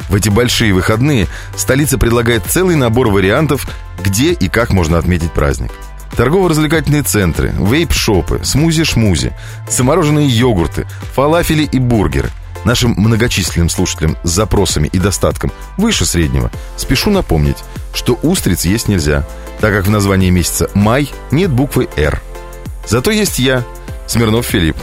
В 0.08 0.16
эти 0.16 0.30
большие 0.30 0.74
выходные 0.74 1.28
столица 1.58 1.98
предлагает 1.98 2.46
целый 2.46 2.78
набор 2.78 3.10
вариантов, 3.10 3.68
где 4.02 4.32
и 4.32 4.48
как 4.48 4.72
можно 4.72 4.98
отметить 4.98 5.34
праздник. 5.34 5.74
Торгово-развлекательные 6.16 7.04
центры, 7.04 7.54
вейп-шопы, 7.58 8.40
смузи-шмузи, 8.46 9.34
замороженные 9.70 10.30
йогурты, 10.30 10.88
фалафели 11.14 11.64
и 11.64 11.78
бургеры. 11.78 12.30
Нашим 12.66 12.94
многочисленным 12.98 13.70
слушателям 13.70 14.18
с 14.24 14.30
запросами 14.30 14.88
и 14.92 15.00
достатком 15.00 15.52
выше 15.78 16.06
среднего 16.06 16.52
спешу 16.78 17.10
напомнить, 17.10 17.58
что 17.94 18.18
устриц 18.24 18.66
есть 18.66 18.88
нельзя, 18.88 19.26
так 19.60 19.74
как 19.74 19.86
в 19.86 19.90
названии 19.90 20.30
месяца 20.30 20.70
«май» 20.74 21.12
нет 21.32 21.52
буквы 21.52 21.90
«Р». 21.98 22.22
Зато 22.88 23.12
есть 23.12 23.40
я, 23.40 23.64
Смирнов 24.08 24.46
Филипп. 24.46 24.78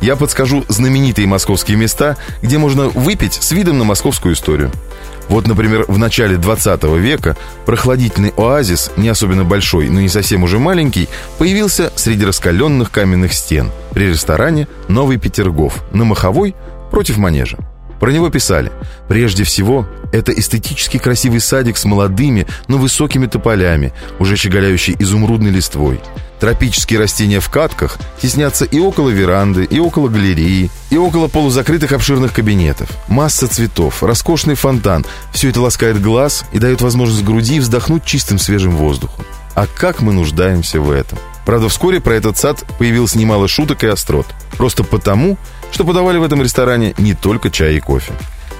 Я 0.00 0.16
подскажу 0.16 0.64
знаменитые 0.68 1.26
московские 1.26 1.76
места, 1.76 2.16
где 2.42 2.58
можно 2.58 2.88
выпить 2.88 3.34
с 3.34 3.52
видом 3.52 3.78
на 3.78 3.84
московскую 3.84 4.34
историю. 4.34 4.70
Вот, 5.28 5.46
например, 5.46 5.84
в 5.88 5.98
начале 5.98 6.36
20 6.36 6.84
века 6.84 7.36
прохладительный 7.64 8.32
оазис, 8.36 8.92
не 8.96 9.08
особенно 9.08 9.44
большой, 9.44 9.88
но 9.88 10.00
не 10.00 10.08
совсем 10.08 10.44
уже 10.44 10.58
маленький, 10.58 11.08
появился 11.38 11.92
среди 11.96 12.24
раскаленных 12.24 12.90
каменных 12.90 13.32
стен 13.32 13.72
при 13.92 14.08
ресторане 14.10 14.68
«Новый 14.88 15.18
Петергоф» 15.18 15.82
на 15.92 16.04
Маховой 16.04 16.54
против 16.90 17.16
Манежа. 17.16 17.58
Про 18.00 18.10
него 18.10 18.28
писали 18.28 18.70
«Прежде 19.08 19.44
всего, 19.44 19.86
это 20.12 20.32
эстетически 20.32 20.98
красивый 20.98 21.40
садик 21.40 21.76
с 21.76 21.84
молодыми, 21.84 22.46
но 22.68 22.78
высокими 22.78 23.26
тополями, 23.26 23.92
уже 24.18 24.36
щеголяющий 24.36 24.96
изумрудной 24.98 25.50
листвой. 25.50 26.00
Тропические 26.40 27.00
растения 27.00 27.40
в 27.40 27.48
катках 27.48 27.96
теснятся 28.20 28.66
и 28.66 28.78
около 28.78 29.08
веранды, 29.08 29.64
и 29.64 29.78
около 29.78 30.08
галереи, 30.08 30.70
и 30.90 30.96
около 30.98 31.28
полузакрытых 31.28 31.92
обширных 31.92 32.34
кабинетов. 32.34 32.90
Масса 33.08 33.48
цветов, 33.48 34.02
роскошный 34.02 34.54
фонтан– 34.54 35.06
все 35.32 35.48
это 35.48 35.62
ласкает 35.62 36.00
глаз 36.02 36.44
и 36.52 36.58
дает 36.58 36.82
возможность 36.82 37.24
груди 37.24 37.58
вздохнуть 37.60 38.04
чистым 38.04 38.38
свежим 38.38 38.76
воздухом. 38.76 39.24
А 39.54 39.66
как 39.66 40.02
мы 40.02 40.12
нуждаемся 40.12 40.82
в 40.82 40.90
этом? 40.90 41.18
Правда, 41.46 41.70
вскоре 41.70 42.00
про 42.00 42.14
этот 42.14 42.36
сад 42.36 42.62
появилось 42.78 43.14
немало 43.14 43.48
шуток 43.48 43.84
и 43.84 43.86
острот. 43.86 44.26
Просто 44.58 44.84
потому, 44.84 45.38
что 45.70 45.84
подавали 45.84 46.18
в 46.18 46.22
этом 46.22 46.42
ресторане 46.42 46.94
не 46.98 47.14
только 47.14 47.50
чай 47.50 47.76
и 47.76 47.80
кофе. 47.80 48.12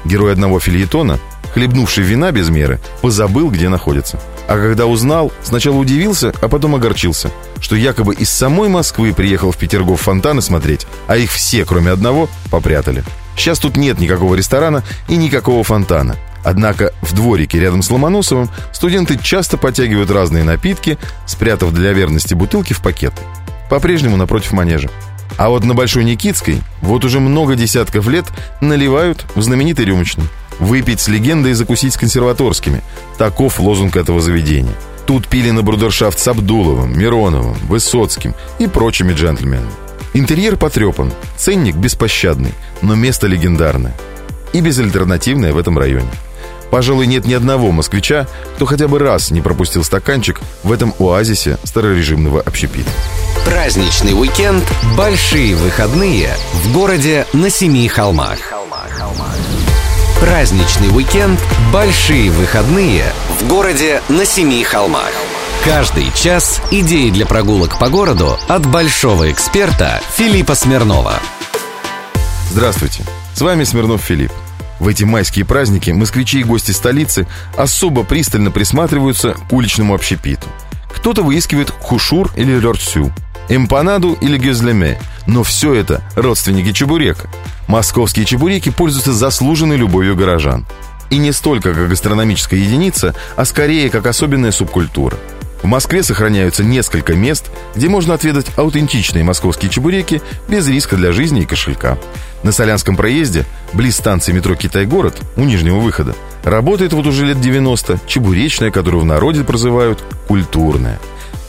Герой 0.05 0.33
одного 0.33 0.61
фильетона, 0.61 1.19
хлебнувший 1.53 2.05
вина 2.05 2.33
без 2.33 2.49
меры, 2.49 2.81
позабыл, 3.01 3.51
где 3.51 3.69
находится. 3.69 4.21
А 4.47 4.57
когда 4.57 4.87
узнал, 4.87 5.33
сначала 5.43 5.77
удивился, 5.77 6.33
а 6.41 6.49
потом 6.49 6.75
огорчился, 6.75 7.31
что 7.61 7.75
якобы 7.75 8.15
из 8.15 8.31
самой 8.31 8.69
Москвы 8.69 9.13
приехал 9.13 9.51
в 9.51 9.57
Петергоф 9.57 10.03
фонтаны 10.03 10.43
смотреть, 10.43 10.87
а 11.09 11.17
их 11.17 11.31
все, 11.31 11.65
кроме 11.65 11.91
одного, 11.91 12.29
попрятали. 12.51 13.03
Сейчас 13.37 13.59
тут 13.59 13.77
нет 13.77 13.99
никакого 13.99 14.35
ресторана 14.35 14.83
и 15.09 15.17
никакого 15.17 15.63
фонтана. 15.65 16.17
Однако 16.45 16.93
в 17.03 17.13
дворике 17.13 17.59
рядом 17.59 17.83
с 17.83 17.91
Ломоносовым 17.91 18.49
студенты 18.73 19.19
часто 19.19 19.57
подтягивают 19.57 20.11
разные 20.11 20.45
напитки, 20.45 20.97
спрятав 21.27 21.73
для 21.73 21.93
верности 21.93 22.35
бутылки 22.35 22.73
в 22.73 22.81
пакеты. 22.81 23.21
По-прежнему 23.69 24.17
напротив 24.17 24.53
манежа. 24.53 24.89
А 25.37 25.49
вот 25.49 25.65
на 25.65 25.75
Большой 25.75 26.05
Никитской 26.05 26.63
вот 26.81 27.05
уже 27.05 27.21
много 27.21 27.55
десятков 27.57 28.09
лет 28.09 28.27
наливают 28.61 29.27
в 29.35 29.43
знаменитый 29.43 29.85
рюмочный. 29.85 30.25
Выпить 30.59 31.01
с 31.01 31.09
легендой 31.09 31.53
и 31.53 31.55
закусить 31.55 31.93
с 31.93 31.99
консерваторскими. 31.99 32.83
Таков 33.19 33.61
лозунг 33.61 33.97
этого 33.97 34.21
заведения. 34.21 34.75
Тут 35.07 35.29
пили 35.29 35.51
на 35.51 35.63
брудершафт 35.63 36.19
с 36.19 36.27
Абдуловым, 36.27 36.99
Мироновым, 36.99 37.55
Высоцким 37.69 38.35
и 38.59 38.67
прочими 38.67 39.13
джентльменами. 39.13 39.71
Интерьер 40.15 40.57
потрепан, 40.57 41.13
ценник 41.37 41.77
беспощадный, 41.77 42.55
но 42.81 42.95
место 42.95 43.27
легендарное. 43.27 43.95
И 44.55 44.61
безальтернативное 44.61 45.53
в 45.53 45.59
этом 45.59 45.79
районе. 45.79 46.09
Пожалуй, 46.71 47.07
нет 47.07 47.25
ни 47.25 47.35
одного 47.35 47.71
москвича, 47.71 48.27
кто 48.57 48.67
хотя 48.67 48.89
бы 48.89 48.99
раз 48.99 49.31
не 49.31 49.41
пропустил 49.41 49.85
стаканчик 49.85 50.41
в 50.63 50.73
этом 50.73 50.95
оазисе 50.99 51.59
старорежимного 51.65 52.41
общепита. 52.41 52.91
Праздничный 53.45 54.13
уикенд 54.13 54.65
«Большие 54.97 55.55
выходные» 55.55 56.31
в 56.65 56.73
городе 56.73 57.27
на 57.33 57.49
Семи 57.49 57.87
холмах. 57.89 58.39
Праздничный 60.21 60.89
уикенд 60.89 61.39
«Большие 61.73 62.31
выходные» 62.31 63.05
в 63.39 63.47
городе 63.47 64.03
на 64.09 64.25
Семи 64.25 64.65
холмах. 64.65 65.13
Каждый 65.65 66.13
час 66.15 66.61
идеи 66.71 67.11
для 67.11 67.27
прогулок 67.27 67.79
по 67.79 67.89
городу 67.89 68.39
от 68.49 68.67
большого 68.67 69.31
эксперта 69.31 70.01
Филиппа 70.17 70.55
Смирнова. 70.55 71.15
Здравствуйте, 72.51 73.05
с 73.35 73.41
вами 73.41 73.65
Смирнов 73.65 74.01
Филипп. 74.01 74.33
В 74.79 74.89
эти 74.89 75.05
майские 75.05 75.45
праздники 75.45 75.91
москвичи 75.91 76.41
и 76.41 76.45
гости 76.45 76.73
столицы 76.73 77.27
особо 77.57 78.05
пристально 78.05 78.51
присматриваются 78.51 79.35
к 79.35 79.53
уличному 79.53 79.95
общепиту. 79.95 80.47
Кто-то 80.89 81.23
выискивает 81.23 81.71
хушур 81.71 82.31
или 82.37 82.59
лёрцю, 82.59 83.13
эмпанаду 83.49 84.17
или 84.21 84.39
гюзлеме, 84.39 84.99
но 85.27 85.43
все 85.43 85.75
это 85.75 86.03
родственники 86.15 86.73
чебурека. 86.73 87.29
Московские 87.69 88.27
чебуреки 88.27 88.71
пользуются 88.71 89.13
заслуженной 89.13 89.77
любовью 89.77 90.17
горожан. 90.17 90.67
И 91.11 91.19
не 91.19 91.33
столько 91.33 91.73
как 91.73 91.89
гастрономическая 91.89 92.59
единица, 92.59 93.15
а 93.37 93.45
скорее 93.45 93.91
как 93.91 94.07
особенная 94.07 94.51
субкультура. 94.51 95.17
В 95.63 95.67
Москве 95.67 96.03
сохраняются 96.03 96.63
несколько 96.63 97.15
мест, 97.15 97.51
где 97.75 97.89
можно 97.89 98.15
отведать 98.15 98.47
аутентичные 98.57 99.25
московские 99.25 99.71
чебуреки 99.71 100.21
без 100.49 100.69
риска 100.69 100.97
для 100.97 101.13
жизни 101.13 101.43
и 101.43 101.47
кошелька. 101.47 101.99
На 102.43 102.53
Солянском 102.53 102.97
проезде, 102.97 103.45
близ 103.73 103.97
станции 103.97 104.33
метро 104.33 104.55
«Китай-город», 104.55 105.17
у 105.37 105.43
нижнего 105.43 105.79
выхода, 105.79 106.15
работает 106.45 106.93
вот 106.93 107.07
уже 107.07 107.27
лет 107.27 107.41
90 107.41 108.01
чебуречная, 108.07 108.71
которую 108.71 109.03
в 109.03 109.07
народе 109.07 109.43
прозывают 109.43 110.03
«культурная». 110.29 110.99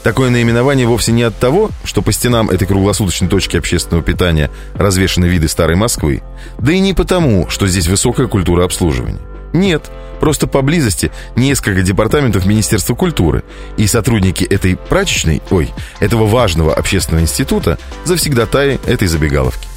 Такое 0.02 0.30
наименование 0.30 0.86
вовсе 0.86 1.12
не 1.12 1.22
от 1.22 1.36
того, 1.36 1.70
что 1.84 2.02
по 2.02 2.12
стенам 2.12 2.50
этой 2.50 2.66
круглосуточной 2.66 3.28
точки 3.28 3.56
общественного 3.56 4.02
питания 4.02 4.50
развешаны 4.74 5.26
виды 5.26 5.48
старой 5.48 5.76
Москвы, 5.76 6.22
да 6.58 6.72
и 6.72 6.78
не 6.78 6.94
потому, 6.94 7.48
что 7.50 7.66
здесь 7.66 7.88
высокая 7.88 8.26
культура 8.26 8.64
обслуживания. 8.64 9.20
Нет, 9.52 9.90
просто 10.20 10.46
поблизости 10.46 11.10
несколько 11.36 11.82
департаментов 11.82 12.46
Министерства 12.46 12.94
культуры, 12.94 13.44
и 13.76 13.86
сотрудники 13.86 14.44
этой 14.44 14.76
прачечной, 14.76 15.42
ой, 15.50 15.70
этого 16.00 16.26
важного 16.26 16.74
общественного 16.74 17.22
института 17.22 17.78
завсегдатаи 18.04 18.80
этой 18.86 19.08
забегаловки. 19.08 19.67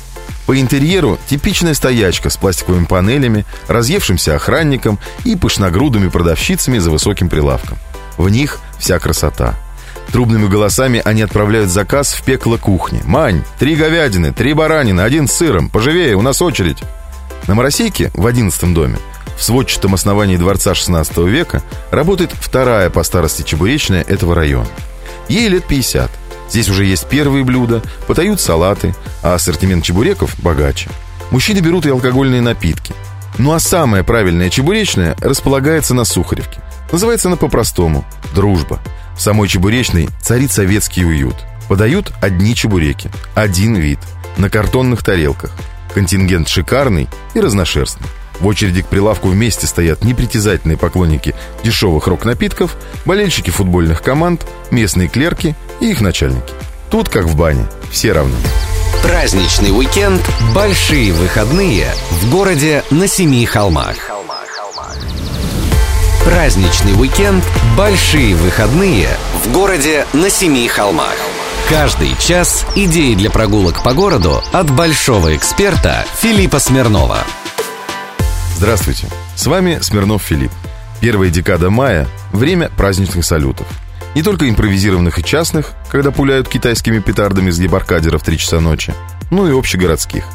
По 0.51 0.59
интерьеру 0.59 1.17
типичная 1.29 1.73
стоячка 1.73 2.29
с 2.29 2.35
пластиковыми 2.35 2.83
панелями, 2.83 3.45
разъевшимся 3.69 4.35
охранником 4.35 4.99
и 5.23 5.37
пышногрудыми 5.37 6.09
продавщицами 6.09 6.77
за 6.77 6.91
высоким 6.91 7.29
прилавком. 7.29 7.77
В 8.17 8.27
них 8.27 8.59
вся 8.77 8.99
красота. 8.99 9.55
Трубными 10.11 10.49
голосами 10.49 11.01
они 11.05 11.21
отправляют 11.21 11.69
заказ 11.69 12.11
в 12.11 12.23
пекло 12.23 12.57
кухни. 12.57 13.01
«Мань, 13.05 13.45
три 13.59 13.77
говядины, 13.77 14.33
три 14.33 14.51
баранины, 14.51 14.99
один 14.99 15.29
с 15.29 15.31
сыром. 15.31 15.69
Поживее, 15.69 16.17
у 16.17 16.21
нас 16.21 16.41
очередь». 16.41 16.79
На 17.47 17.55
Моросейке, 17.55 18.11
в 18.13 18.25
одиннадцатом 18.25 18.73
доме, 18.73 18.97
в 19.37 19.43
сводчатом 19.43 19.93
основании 19.93 20.35
дворца 20.35 20.75
16 20.75 21.15
века 21.19 21.63
работает 21.91 22.31
вторая 22.33 22.89
по 22.89 23.03
старости 23.03 23.43
чебуречная 23.43 24.01
этого 24.01 24.35
района. 24.35 24.67
Ей 25.29 25.47
лет 25.47 25.63
50. 25.63 26.11
Здесь 26.51 26.67
уже 26.67 26.83
есть 26.83 27.07
первые 27.07 27.45
блюда, 27.45 27.81
подают 28.07 28.41
салаты, 28.41 28.93
а 29.23 29.35
ассортимент 29.35 29.85
чебуреков 29.85 30.37
богаче. 30.39 30.89
Мужчины 31.31 31.59
берут 31.59 31.85
и 31.85 31.89
алкогольные 31.89 32.41
напитки. 32.41 32.93
Ну 33.37 33.53
а 33.53 33.59
самая 33.61 34.03
правильная 34.03 34.49
чебуречная 34.49 35.15
располагается 35.21 35.93
на 35.93 36.03
Сухаревке. 36.03 36.59
Называется 36.91 37.29
она 37.29 37.37
по-простому– 37.37 38.03
«Дружба». 38.35 38.81
В 39.15 39.21
самой 39.21 39.47
чебуречной 39.47 40.09
царит 40.21 40.51
советский 40.51 41.05
уют. 41.05 41.35
Подают 41.69 42.11
одни 42.21 42.53
чебуреки, 42.53 43.09
один 43.33 43.75
вид, 43.75 43.99
на 44.35 44.49
картонных 44.49 45.03
тарелках. 45.03 45.51
Контингент 45.93 46.49
шикарный 46.49 47.07
и 47.33 47.39
разношерстный. 47.39 48.07
В 48.41 48.47
очереди 48.47 48.81
к 48.81 48.87
прилавку 48.87 49.29
вместе 49.29 49.67
стоят 49.67 50.03
непритязательные 50.03 50.77
поклонники 50.77 51.33
дешевых 51.63 52.07
рок-напитков, 52.07 52.75
болельщики 53.05 53.51
футбольных 53.51 54.01
команд, 54.01 54.45
местные 54.69 55.07
клерки 55.07 55.55
и 55.81 55.91
их 55.91 55.99
начальники. 55.99 56.53
Тут, 56.89 57.09
как 57.09 57.25
в 57.25 57.35
бане, 57.35 57.67
все 57.91 58.13
равны. 58.13 58.35
Праздничный 59.03 59.71
уикенд 59.71 60.21
«Большие 60.53 61.11
выходные» 61.11 61.87
в 62.11 62.29
городе 62.31 62.83
на 62.91 63.07
Семи 63.07 63.45
холмах. 63.45 63.95
Праздничный 66.23 66.93
уикенд 66.93 67.43
«Большие 67.75 68.35
выходные» 68.35 69.09
в 69.43 69.51
городе 69.51 70.05
на 70.13 70.29
Семи 70.29 70.67
холмах. 70.67 71.15
Каждый 71.67 72.15
час 72.19 72.65
идеи 72.75 73.15
для 73.15 73.31
прогулок 73.31 73.83
по 73.83 73.93
городу 73.93 74.43
от 74.51 74.69
большого 74.69 75.35
эксперта 75.35 76.05
Филиппа 76.19 76.59
Смирнова. 76.59 77.19
Здравствуйте, 78.55 79.07
с 79.35 79.47
вами 79.47 79.79
Смирнов 79.81 80.21
Филипп. 80.21 80.51
Первая 80.99 81.31
декада 81.31 81.71
мая– 81.71 82.07
время 82.31 82.69
праздничных 82.77 83.25
салютов. 83.25 83.65
Не 84.13 84.23
только 84.23 84.49
импровизированных 84.49 85.19
и 85.19 85.23
частных, 85.23 85.71
когда 85.89 86.11
пуляют 86.11 86.49
китайскими 86.49 86.99
петардами 86.99 87.49
с 87.49 87.59
гебаркадера 87.59 88.17
в 88.17 88.23
3 88.23 88.37
часа 88.37 88.59
ночи, 88.59 88.93
но 89.29 89.47
и 89.47 89.57
общегородских. 89.57 90.25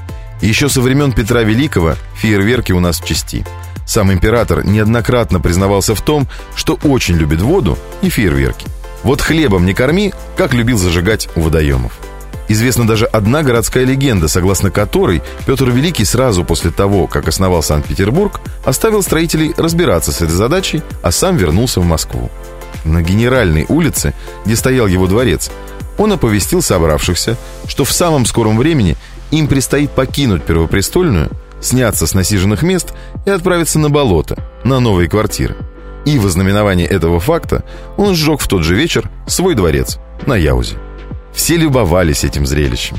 Еще 0.40 0.68
со 0.68 0.80
времен 0.80 1.12
Петра 1.12 1.42
Великого 1.42 1.94
фейерверки 2.14 2.72
у 2.72 2.80
нас 2.80 3.00
в 3.00 3.06
части. 3.06 3.44
Сам 3.86 4.12
император 4.12 4.64
неоднократно 4.64 5.40
признавался 5.40 5.94
в 5.94 6.00
том, 6.00 6.26
что 6.54 6.78
очень 6.82 7.16
любит 7.16 7.40
воду 7.40 7.78
и 8.02 8.08
фейерверки. 8.08 8.66
Вот 9.02 9.20
хлебом 9.20 9.66
не 9.66 9.74
корми, 9.74 10.12
как 10.36 10.54
любил 10.54 10.78
зажигать 10.78 11.28
у 11.36 11.42
водоемов. 11.42 11.92
Известна 12.48 12.86
даже 12.86 13.06
одна 13.06 13.42
городская 13.42 13.84
легенда, 13.84 14.28
согласно 14.28 14.70
которой 14.70 15.22
Петр 15.46 15.68
Великий 15.70 16.04
сразу 16.04 16.44
после 16.44 16.70
того, 16.70 17.06
как 17.06 17.28
основал 17.28 17.62
Санкт-Петербург, 17.62 18.40
оставил 18.64 19.02
строителей 19.02 19.52
разбираться 19.56 20.12
с 20.12 20.22
этой 20.22 20.34
задачей, 20.34 20.82
а 21.02 21.10
сам 21.10 21.36
вернулся 21.36 21.80
в 21.80 21.84
Москву. 21.84 22.30
На 22.84 23.02
Генеральной 23.02 23.66
улице, 23.68 24.14
где 24.44 24.56
стоял 24.56 24.86
его 24.86 25.06
дворец, 25.06 25.50
он 25.98 26.12
оповестил 26.12 26.62
собравшихся, 26.62 27.36
что 27.66 27.84
в 27.84 27.92
самом 27.92 28.26
скором 28.26 28.58
времени 28.58 28.96
им 29.30 29.48
предстоит 29.48 29.90
покинуть 29.90 30.44
Первопрестольную, 30.44 31.30
сняться 31.60 32.06
с 32.06 32.14
насиженных 32.14 32.62
мест 32.62 32.92
и 33.24 33.30
отправиться 33.30 33.78
на 33.78 33.90
болото, 33.90 34.36
на 34.64 34.78
новые 34.80 35.08
квартиры. 35.08 35.56
И 36.04 36.18
в 36.18 36.26
ознаменование 36.26 36.86
этого 36.86 37.18
факта 37.18 37.64
он 37.96 38.14
сжег 38.14 38.40
в 38.40 38.46
тот 38.46 38.62
же 38.62 38.76
вечер 38.76 39.10
свой 39.26 39.54
дворец 39.54 39.98
на 40.26 40.34
Яузе. 40.36 40.76
Все 41.34 41.56
любовались 41.56 42.24
этим 42.24 42.46
зрелищем. 42.46 42.96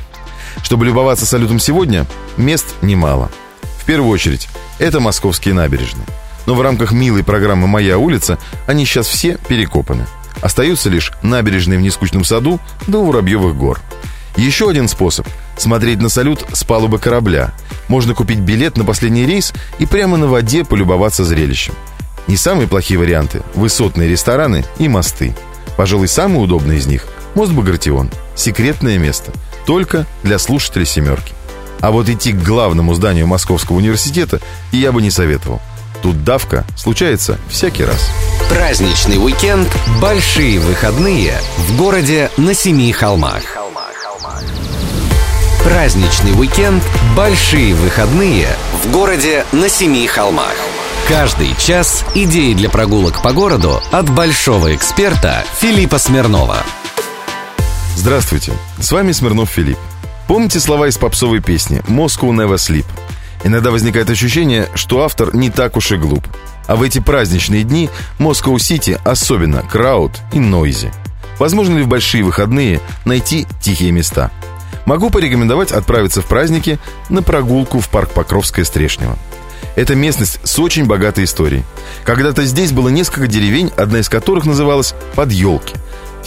Чтобы 0.63 0.85
любоваться 0.85 1.25
салютом 1.25 1.59
сегодня, 1.59 2.05
мест 2.35 2.65
немало. 2.81 3.31
В 3.79 3.85
первую 3.85 4.11
очередь, 4.11 4.49
это 4.79 4.99
московские 4.99 5.53
набережные. 5.53 6.05
Но 6.47 6.55
в 6.55 6.61
рамках 6.61 6.93
милой 6.93 7.23
программы 7.23 7.67
«Моя 7.67 7.99
улица» 7.99 8.39
они 8.65 8.85
сейчас 8.85 9.05
все 9.05 9.37
перекопаны. 9.47 10.07
Остаются 10.41 10.89
лишь 10.89 11.11
набережные 11.21 11.77
в 11.77 11.81
Нескучном 11.81 12.23
саду 12.23 12.59
до 12.87 13.05
Воробьевых 13.05 13.55
гор. 13.55 13.81
Еще 14.37 14.69
один 14.69 14.87
способ– 14.87 15.27
смотреть 15.57 15.99
на 15.99 16.09
салют 16.09 16.45
с 16.53 16.63
палубы 16.63 16.99
корабля. 16.99 17.53
Можно 17.89 18.13
купить 18.13 18.39
билет 18.39 18.77
на 18.77 18.85
последний 18.85 19.25
рейс 19.25 19.51
и 19.77 19.85
прямо 19.85 20.15
на 20.15 20.27
воде 20.27 20.63
полюбоваться 20.63 21.25
зрелищем. 21.25 21.73
Не 22.27 22.37
самые 22.37 22.67
плохие 22.67 22.97
варианты– 22.97 23.41
высотные 23.53 24.09
рестораны 24.09 24.63
и 24.77 24.87
мосты. 24.87 25.35
Пожалуй, 25.75 26.07
самый 26.07 26.41
удобный 26.41 26.77
из 26.77 26.87
них– 26.87 27.07
мост 27.35 27.51
Багратион– 27.51 28.09
секретное 28.35 28.97
место, 28.97 29.31
только 29.65 30.05
для 30.23 30.39
слушателей 30.39 30.85
«семерки». 30.85 31.33
А 31.81 31.91
вот 31.91 32.07
идти 32.07 32.31
к 32.31 32.41
главному 32.41 32.93
зданию 32.93 33.27
Московского 33.27 33.77
университета 33.77 34.39
я 34.71 34.91
бы 34.91 35.01
не 35.01 35.11
советовал. 35.11 35.61
Тут 36.01 36.23
давка 36.23 36.65
случается 36.75 37.39
всякий 37.49 37.83
раз. 37.83 38.09
Праздничный 38.49 39.17
уикенд 39.17 39.67
«Большие 40.01 40.59
выходные» 40.59 41.33
в 41.57 41.77
городе 41.77 42.31
на 42.37 42.53
Семи 42.53 42.91
холмах. 42.91 43.43
Праздничный 45.63 46.31
уикенд 46.31 46.83
«Большие 47.15 47.73
выходные» 47.75 48.47
в 48.83 48.91
городе 48.91 49.45
на 49.51 49.67
Семи 49.67 50.07
холмах. 50.07 50.53
Каждый 51.07 51.55
час 51.57 52.05
идеи 52.15 52.53
для 52.53 52.69
прогулок 52.69 53.21
по 53.21 53.33
городу 53.33 53.81
от 53.91 54.09
большого 54.09 54.75
эксперта 54.75 55.43
Филиппа 55.59 55.97
Смирнова. 55.99 56.57
Здравствуйте, 57.95 58.53
с 58.79 58.91
вами 58.91 59.11
Смирнов 59.11 59.49
Филипп. 59.49 59.77
Помните 60.27 60.59
слова 60.59 60.87
из 60.87 60.97
попсовой 60.97 61.41
песни 61.41 61.81
«Moscow 61.87 62.29
never 62.31 62.55
sleep»? 62.55 62.85
Иногда 63.43 63.71
возникает 63.71 64.09
ощущение, 64.09 64.67
что 64.75 65.03
автор 65.03 65.35
не 65.35 65.49
так 65.49 65.77
уж 65.77 65.91
и 65.91 65.97
глуп. 65.97 66.27
А 66.67 66.75
в 66.75 66.81
эти 66.81 66.99
праздничные 66.99 67.63
дни 67.63 67.89
Москва-Сити 68.19 68.99
особенно 69.03 69.61
крауд 69.61 70.11
и 70.33 70.39
нойзи. 70.39 70.91
Возможно 71.39 71.77
ли 71.77 71.83
в 71.83 71.87
большие 71.87 72.23
выходные 72.23 72.81
найти 73.05 73.47
тихие 73.61 73.91
места? 73.91 74.31
Могу 74.85 75.09
порекомендовать 75.09 75.71
отправиться 75.71 76.21
в 76.21 76.25
праздники 76.25 76.79
на 77.09 77.21
прогулку 77.21 77.79
в 77.79 77.89
парк 77.89 78.11
Покровская 78.11 78.65
Стрешнева. 78.65 79.17
Это 79.75 79.95
местность 79.95 80.39
с 80.43 80.57
очень 80.59 80.85
богатой 80.85 81.25
историей. 81.25 81.63
Когда-то 82.03 82.45
здесь 82.45 82.71
было 82.71 82.89
несколько 82.89 83.27
деревень, 83.27 83.71
одна 83.77 83.99
из 83.99 84.09
которых 84.09 84.45
называлась 84.45 84.95
«Подъелки». 85.13 85.75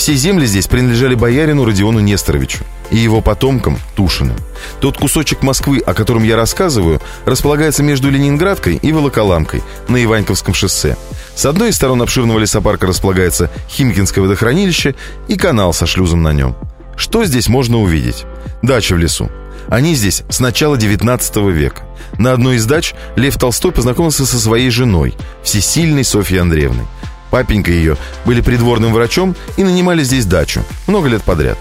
Все 0.01 0.15
земли 0.15 0.47
здесь 0.47 0.67
принадлежали 0.67 1.15
боярину 1.15 1.67
Родиону 1.67 2.01
Несторовичу 2.01 2.65
и 2.91 2.97
его 2.97 3.21
потомкам 3.21 3.79
Тушиным. 3.95 4.39
Тот 4.81 4.97
кусочек 4.97 5.43
Москвы, 5.43 5.81
о 5.81 5.93
котором 5.93 6.23
я 6.23 6.37
рассказываю, 6.37 7.03
располагается 7.27 7.83
между 7.83 8.09
Ленинградкой 8.09 8.77
и 8.77 8.93
Волоколамкой 8.93 9.63
на 9.89 10.03
Иваньковском 10.03 10.55
шоссе. 10.55 10.97
С 11.35 11.45
одной 11.45 11.69
из 11.69 11.77
сторон 11.77 12.01
обширного 12.01 12.39
лесопарка 12.39 12.87
располагается 12.87 13.51
Химкинское 13.69 14.25
водохранилище 14.25 14.95
и 15.29 15.37
канал 15.37 15.75
со 15.75 15.85
шлюзом 15.85 16.23
на 16.23 16.33
нем. 16.33 16.57
Что 16.97 17.27
здесь 17.27 17.49
можно 17.49 17.79
увидеть? 17.79 18.25
Дача 18.63 18.95
в 18.95 18.99
лесу. 18.99 19.31
Они 19.69 19.95
здесь 19.95 20.23
с 20.31 20.41
начала 20.41 20.79
19 20.79 21.37
века. 21.53 21.83
На 22.17 22.33
одной 22.33 22.57
из 22.57 22.65
дач 22.65 22.95
Лев 23.17 23.37
Толстой 23.37 23.71
познакомился 23.71 24.25
со 24.25 24.41
своей 24.41 24.71
женой, 24.71 25.15
всесильной 25.43 26.05
Софьей 26.05 26.41
Андреевной. 26.41 26.87
Папенька 27.31 27.71
ее 27.71 27.97
были 28.25 28.41
придворным 28.41 28.93
врачом 28.93 29.37
и 29.57 29.63
нанимали 29.63 30.03
здесь 30.03 30.27
дачу 30.27 30.63
много 30.87 31.09
лет 31.09 31.23
подряд. 31.23 31.59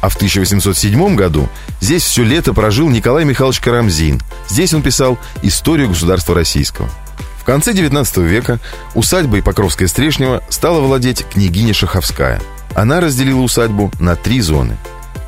А 0.00 0.08
в 0.08 0.16
1807 0.16 1.14
году 1.14 1.48
здесь 1.80 2.02
все 2.02 2.24
лето 2.24 2.52
прожил 2.52 2.88
Николай 2.90 3.24
Михайлович 3.24 3.60
Карамзин. 3.60 4.20
Здесь 4.48 4.74
он 4.74 4.82
писал 4.82 5.16
«Историю 5.42 5.88
государства 5.88 6.34
российского». 6.34 6.90
В 7.38 7.44
конце 7.44 7.72
19 7.72 8.18
века 8.18 8.58
усадьбой 8.94 9.42
Покровская 9.42 9.88
Стрешнева 9.88 10.42
стала 10.48 10.80
владеть 10.80 11.24
княгиня 11.28 11.72
Шаховская. 11.72 12.40
Она 12.74 13.00
разделила 13.00 13.40
усадьбу 13.40 13.92
на 13.98 14.16
три 14.16 14.40
зоны. 14.40 14.76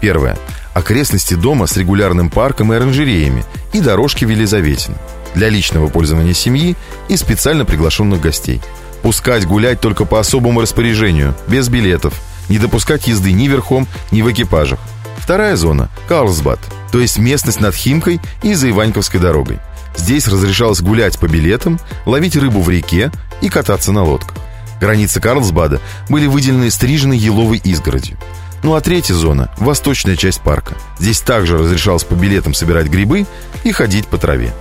Первая– 0.01 0.37
окрестности 0.75 1.35
дома 1.35 1.67
с 1.67 1.77
регулярным 1.77 2.31
парком 2.31 2.73
и 2.73 2.77
оранжереями 2.77 3.45
и 3.73 3.81
дорожки 3.81 4.25
в 4.25 4.29
Елизаветино 4.29 4.97
для 5.35 5.49
личного 5.49 5.89
пользования 5.89 6.35
семьи 6.35 6.77
и 7.09 7.17
специально 7.17 7.65
приглашенных 7.65 8.21
гостей– 8.21 8.61
Пускать 9.05 9.47
гулять 9.47 9.83
только 9.83 10.07
по 10.07 10.19
особому 10.19 10.63
распоряжению, 10.63 11.35
без 11.47 11.69
билетов. 11.69 12.15
Не 12.49 12.57
допускать 12.57 13.07
езды 13.07 13.33
ни 13.33 13.49
верхом, 13.49 13.87
ни 14.11 14.23
в 14.23 14.33
экипажах. 14.33 14.81
Вторая 15.19 15.57
зона– 15.57 15.91
Карлсбад, 16.09 16.59
то 16.91 17.01
есть 17.01 17.19
местность 17.19 17.61
над 17.61 17.75
Химкой 17.75 18.19
и 18.43 18.55
за 18.55 18.71
Иваньковской 18.71 19.21
дорогой. 19.21 19.59
Здесь 19.95 20.27
разрешалось 20.27 20.81
гулять 20.81 21.19
по 21.19 21.27
билетам, 21.29 21.79
ловить 22.07 22.35
рыбу 22.35 22.63
в 22.63 22.71
реке 22.71 23.13
и 23.43 23.51
кататься 23.51 23.93
на 23.93 24.05
лодках. 24.05 24.39
Границы 24.81 25.21
Карлсбада 25.21 25.83
были 26.09 26.27
выделены 26.27 26.71
стриженной 26.71 27.19
еловой 27.19 27.59
изгородью. 27.59 28.17
Ну 28.63 28.75
а 28.75 28.81
третья 28.81 29.13
зона– 29.13 29.51
восточная 29.59 30.17
часть 30.17 30.41
парка. 30.41 30.77
Здесь 30.99 31.21
также 31.21 31.59
разрешалось 31.59 32.05
по 32.05 32.15
билетам 32.15 32.55
собирать 32.55 32.87
грибы 32.87 33.27
и 33.65 33.73
ходить 33.73 34.07
по 34.07 34.17
траве. 34.17 34.55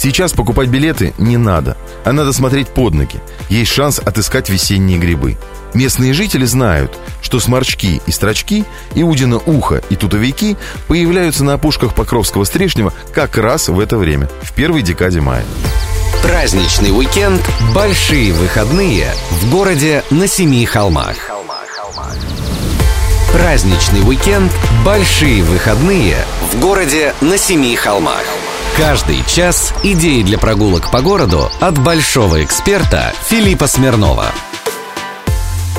Сейчас 0.00 0.32
покупать 0.32 0.70
билеты 0.70 1.12
не 1.18 1.36
надо, 1.36 1.76
а 2.06 2.12
надо 2.12 2.32
смотреть 2.32 2.68
под 2.68 2.94
ноги. 2.94 3.20
Есть 3.50 3.70
шанс 3.70 3.98
отыскать 3.98 4.48
весенние 4.48 4.98
грибы. 4.98 5.36
Местные 5.74 6.14
жители 6.14 6.46
знают, 6.46 6.96
что 7.20 7.38
сморчки 7.38 8.00
и 8.06 8.10
строчки, 8.10 8.64
иудино 8.94 9.36
ухо 9.44 9.82
и 9.90 9.96
тутовики 9.96 10.56
появляются 10.88 11.44
на 11.44 11.52
опушках 11.52 11.94
Покровского 11.94 12.44
Стрешнева 12.44 12.94
как 13.12 13.36
раз 13.36 13.68
в 13.68 13.78
это 13.78 13.98
время, 13.98 14.30
в 14.40 14.54
первой 14.54 14.80
декаде 14.80 15.20
мая. 15.20 15.44
Праздничный 16.22 16.96
уикенд 16.96 17.42
«Большие 17.74 18.32
выходные» 18.32 19.12
в 19.30 19.50
городе 19.50 20.02
на 20.08 20.26
Семи 20.26 20.64
холмах. 20.64 21.16
Праздничный 23.34 24.00
уикенд 24.00 24.50
«Большие 24.82 25.42
выходные» 25.42 26.16
в 26.50 26.58
городе 26.58 27.12
на 27.20 27.36
Семи 27.36 27.76
холмах. 27.76 28.24
Каждый 28.80 29.22
час 29.26 29.74
идеи 29.84 30.22
для 30.22 30.38
прогулок 30.38 30.90
по 30.90 31.02
городу 31.02 31.50
от 31.60 31.78
большого 31.78 32.42
эксперта 32.42 33.12
Филиппа 33.28 33.66
Смирнова. 33.66 34.28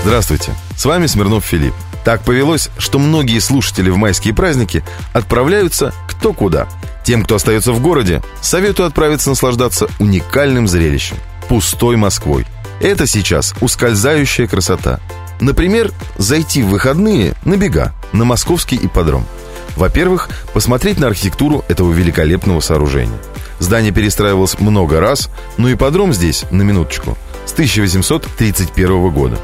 Здравствуйте, 0.04 0.54
с 0.78 0.86
вами 0.86 1.08
Смирнов 1.08 1.44
Филипп. 1.44 1.74
Так 2.06 2.22
повелось, 2.22 2.70
что 2.78 3.00
многие 3.00 3.40
слушатели 3.40 3.90
в 3.90 3.98
майские 3.98 4.36
праздники 4.36 4.84
отправляются 5.14 5.96
кто 6.08 6.32
куда. 6.32 6.68
Тем, 7.04 7.24
кто 7.24 7.38
остается 7.38 7.72
в 7.74 7.82
городе, 7.82 8.22
советую 8.40 8.86
отправиться 8.86 9.32
наслаждаться 9.32 9.88
уникальным 9.98 10.68
зрелищем– 10.68 11.18
пустой 11.50 11.96
Москвой. 11.96 12.46
Это 12.82 13.08
сейчас 13.08 13.56
ускользающая 13.62 14.46
красота. 14.46 15.00
Например, 15.40 15.92
зайти 16.20 16.62
в 16.62 16.68
выходные 16.68 17.34
на 17.46 17.58
бега 17.58 17.96
на 18.12 18.26
московский 18.26 18.76
ипподром– 18.76 19.26
во-первых, 19.76 20.30
посмотреть 20.54 21.00
на 21.00 21.08
архитектуру 21.08 21.64
этого 21.68 21.92
великолепного 21.92 22.60
сооружения. 22.60 23.18
Здание 23.60 23.92
перестраивалось 23.92 24.60
много 24.60 25.00
раз, 25.00 25.30
но 25.58 25.76
подром 25.78 26.14
здесь, 26.14 26.46
на 26.52 26.64
минуточку, 26.64 27.18
с 27.46 27.54
1831 27.54 29.10
года. 29.12 29.38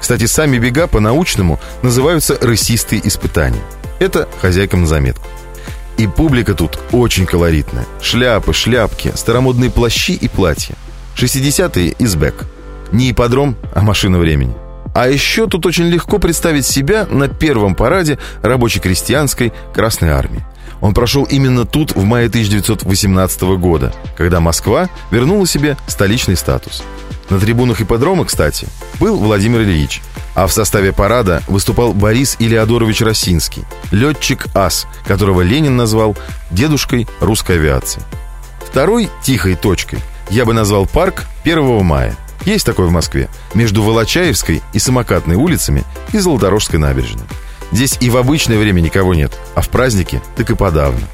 Кстати, 0.00 0.26
сами 0.26 0.58
бега 0.58 0.86
по-научному 0.86 1.58
называются 1.82 2.38
«рысистые 2.40 3.06
испытания». 3.06 3.62
Это 3.98 4.28
хозяйкам 4.40 4.82
на 4.82 4.86
заметку. 4.86 5.26
И 5.96 6.06
публика 6.06 6.54
тут 6.54 6.78
очень 6.92 7.26
колоритная. 7.26 7.84
Шляпы, 8.00 8.52
шляпки, 8.52 9.12
старомодные 9.16 9.70
плащи 9.70 10.14
и 10.14 10.28
платья. 10.28 10.76
60-е 11.16 11.88
из 11.98 12.14
бэк. 12.14 12.46
Не 12.92 13.10
ипподром, 13.10 13.56
а 13.74 13.82
машина 13.82 14.18
времени. 14.18 14.54
А 14.98 15.06
еще 15.08 15.46
тут 15.46 15.64
очень 15.64 15.84
легко 15.84 16.18
представить 16.18 16.66
себя 16.66 17.06
на 17.08 17.28
первом 17.28 17.76
параде 17.76 18.18
рабоче-крестьянской 18.42 19.52
Красной 19.72 20.08
Армии. 20.08 20.44
Он 20.80 20.92
прошел 20.92 21.22
именно 21.22 21.64
тут 21.64 21.94
в 21.94 22.02
мае 22.02 22.26
1918 22.26 23.42
года, 23.60 23.94
когда 24.16 24.40
Москва 24.40 24.88
вернула 25.12 25.46
себе 25.46 25.76
столичный 25.86 26.36
статус. 26.36 26.82
На 27.30 27.38
трибунах 27.38 27.80
ипподрома, 27.80 28.24
кстати, 28.24 28.66
был 28.98 29.18
Владимир 29.18 29.60
Ильич, 29.60 30.02
а 30.34 30.48
в 30.48 30.52
составе 30.52 30.92
парада 30.92 31.44
выступал 31.46 31.92
Борис 31.92 32.34
Илеодорович 32.40 33.02
Росинский, 33.02 33.62
летчик-ас, 33.92 34.88
которого 35.06 35.42
Ленин 35.42 35.76
назвал 35.76 36.16
дедушкой 36.50 37.06
русской 37.20 37.54
авиации. 37.54 38.02
Второй 38.68 39.08
тихой 39.22 39.54
точкой 39.54 40.00
я 40.28 40.44
бы 40.44 40.54
назвал 40.54 40.86
парк 40.86 41.26
1 41.44 41.84
мая. 41.84 42.16
Есть 42.44 42.66
такой 42.66 42.86
в 42.86 42.90
Москве, 42.90 43.28
между 43.54 43.82
Волочаевской 43.82 44.62
и 44.72 44.78
Самокатной 44.78 45.36
улицами 45.36 45.84
и 46.12 46.18
Золоторожской 46.18 46.78
набережной. 46.78 47.24
Здесь 47.72 47.98
и 48.00 48.10
в 48.10 48.16
обычное 48.16 48.58
время 48.58 48.80
никого 48.80 49.14
нет, 49.14 49.32
а 49.54 49.60
в 49.60 49.68
праздники 49.68 50.22
так 50.36 50.50
и 50.50 50.54
подавно. 50.54 51.06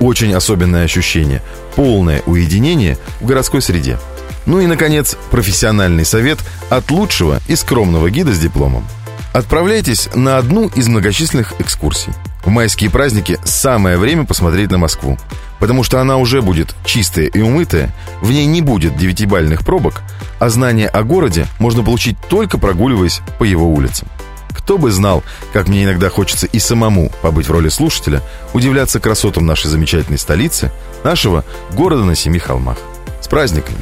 Очень 0.00 0.34
особенное 0.34 0.84
ощущение, 0.84 1.42
полное 1.76 2.22
уединение 2.26 2.98
в 3.20 3.26
городской 3.26 3.62
среде. 3.62 3.98
Ну 4.46 4.60
и, 4.60 4.66
наконец, 4.66 5.16
профессиональный 5.30 6.04
совет 6.04 6.38
от 6.70 6.90
лучшего 6.90 7.40
и 7.46 7.54
скромного 7.54 8.10
гида 8.10 8.32
с 8.32 8.38
дипломом. 8.38 8.84
Отправляйтесь 9.32 10.08
на 10.14 10.38
одну 10.38 10.68
из 10.68 10.88
многочисленных 10.88 11.54
экскурсий. 11.60 12.12
В 12.42 12.48
майские 12.48 12.90
праздники 12.90 13.38
самое 13.44 13.96
время 13.96 14.24
посмотреть 14.24 14.70
на 14.70 14.78
Москву. 14.78 15.18
Потому 15.60 15.84
что 15.84 16.00
она 16.00 16.16
уже 16.16 16.42
будет 16.42 16.74
чистая 16.84 17.26
и 17.26 17.40
умытая, 17.40 17.94
в 18.22 18.32
ней 18.32 18.46
не 18.46 18.62
будет 18.62 18.96
девятибальных 18.96 19.64
пробок, 19.64 20.02
а 20.38 20.48
знания 20.48 20.88
о 20.88 21.02
городе 21.04 21.46
можно 21.58 21.84
получить 21.84 22.16
только 22.28 22.58
прогуливаясь 22.58 23.20
по 23.38 23.44
его 23.44 23.68
улицам. 23.68 24.08
Кто 24.48 24.78
бы 24.78 24.90
знал, 24.90 25.22
как 25.52 25.68
мне 25.68 25.84
иногда 25.84 26.10
хочется 26.10 26.46
и 26.46 26.58
самому 26.58 27.10
побыть 27.22 27.46
в 27.46 27.52
роли 27.52 27.68
слушателя, 27.68 28.22
удивляться 28.52 29.00
красотам 29.00 29.46
нашей 29.46 29.68
замечательной 29.68 30.18
столицы, 30.18 30.72
нашего 31.04 31.44
города 31.72 32.04
на 32.04 32.14
семи 32.14 32.38
холмах. 32.38 32.78
С 33.20 33.28
праздниками! 33.28 33.78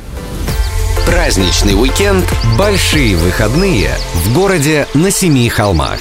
Праздничный 1.07 1.75
уикенд 1.75 2.25
«Большие 2.59 3.17
выходные» 3.17 3.91
в 4.25 4.35
городе 4.35 4.87
на 4.93 5.11
семи 5.11 5.49
холмах. 5.49 5.99